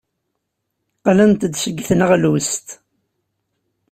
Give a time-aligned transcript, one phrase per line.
[0.97, 2.67] Qqlent-d seg tneɣlust.